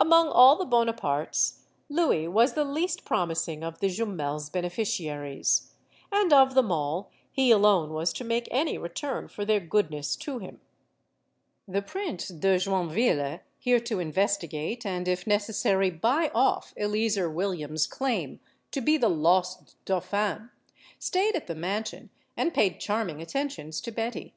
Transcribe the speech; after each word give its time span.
JUMEL 0.10 0.16
103 0.18 0.18
Among 0.18 0.36
all 0.36 0.56
the 0.56 0.64
Bonapartes, 0.64 1.60
Louis 1.88 2.26
was 2.26 2.54
the 2.54 2.64
least 2.64 3.04
promis 3.04 3.46
ing 3.46 3.62
of 3.62 3.78
the 3.78 3.86
Jumels' 3.86 4.50
beneficiaries. 4.50 5.70
And 6.10 6.32
of 6.32 6.56
them 6.56 6.72
all, 6.72 7.12
he 7.30 7.52
alone 7.52 7.92
was 7.92 8.12
to 8.14 8.24
make 8.24 8.48
any 8.50 8.78
return 8.78 9.28
for 9.28 9.44
their 9.44 9.60
goodness 9.60 10.16
to 10.16 10.40
him. 10.40 10.60
The 11.68 11.82
Prince 11.82 12.26
de 12.26 12.56
Joinville 12.58 13.42
here 13.60 13.78
to 13.78 14.00
investigate, 14.00 14.84
and 14.84 15.06
if 15.06 15.24
necessary 15.24 15.90
buy 15.90 16.32
off, 16.34 16.74
Eleazer 16.76 17.30
Williams* 17.30 17.86
claim 17.86 18.40
to 18.72 18.80
be 18.80 18.96
the 18.96 19.08
"lost 19.08 19.76
Dauphin" 19.84 20.50
stayed 20.98 21.36
at 21.36 21.46
the 21.46 21.54
mansion 21.54 22.10
and 22.36 22.52
paid 22.52 22.80
charming 22.80 23.22
attentions 23.22 23.80
to 23.82 23.92
Betty. 23.92 24.34